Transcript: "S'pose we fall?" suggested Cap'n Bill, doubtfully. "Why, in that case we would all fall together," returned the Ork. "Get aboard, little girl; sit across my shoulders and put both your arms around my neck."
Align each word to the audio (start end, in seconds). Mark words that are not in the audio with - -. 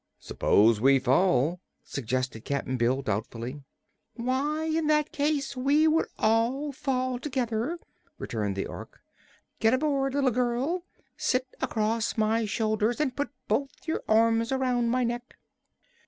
"S'pose 0.19 0.81
we 0.81 0.97
fall?" 0.97 1.61
suggested 1.83 2.43
Cap'n 2.43 2.75
Bill, 2.75 3.03
doubtfully. 3.03 3.61
"Why, 4.15 4.63
in 4.63 4.87
that 4.87 5.11
case 5.11 5.55
we 5.55 5.87
would 5.87 6.07
all 6.17 6.71
fall 6.71 7.19
together," 7.19 7.77
returned 8.17 8.55
the 8.55 8.65
Ork. 8.65 8.99
"Get 9.59 9.75
aboard, 9.75 10.15
little 10.15 10.31
girl; 10.31 10.85
sit 11.17 11.45
across 11.61 12.17
my 12.17 12.45
shoulders 12.45 12.99
and 12.99 13.15
put 13.15 13.29
both 13.47 13.69
your 13.85 14.01
arms 14.07 14.51
around 14.51 14.89
my 14.89 15.03
neck." 15.03 15.35